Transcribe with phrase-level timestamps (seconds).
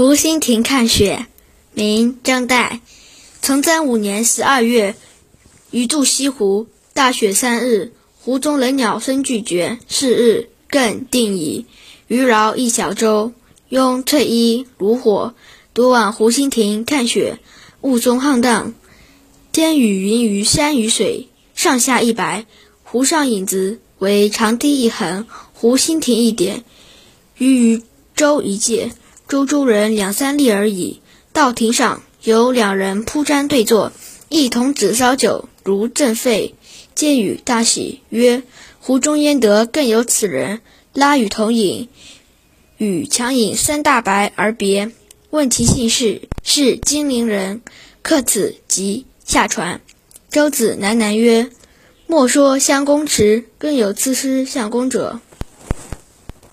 [0.00, 1.26] 湖心亭看雪，
[1.74, 2.80] 明张岱。
[3.42, 4.94] 崇祯五年十二月，
[5.70, 6.68] 余住西湖。
[6.94, 9.78] 大雪三日，湖中人鸟声俱绝。
[9.88, 11.66] 是日，更定矣。
[12.08, 13.34] 余饶一小舟，
[13.68, 15.34] 拥翠衣炉火，
[15.74, 17.38] 独往湖心亭看雪。
[17.82, 18.72] 雾中沆荡，
[19.52, 22.46] 天与云于山与水，上下一白。
[22.84, 26.64] 湖上影子为长堤一横，湖心亭一点。
[27.36, 27.82] 余于
[28.16, 28.92] 舟一芥。
[29.30, 31.00] 舟中人两三粒而已。
[31.32, 33.92] 到亭上，有两人铺毡对坐，
[34.28, 36.56] 一同子烧酒，如正沸，
[36.96, 38.42] 皆与大喜，曰
[38.82, 40.60] ：“湖中焉得更有此人？”
[40.92, 41.88] 拉与同饮，
[42.76, 44.90] 与强饮三大白而别。
[45.30, 47.62] 问其姓氏，是金陵人。
[48.02, 49.80] 客此即下船。
[50.28, 51.50] 舟子喃喃曰
[52.08, 55.20] ：“莫说相公迟，更有刺诗相公者。”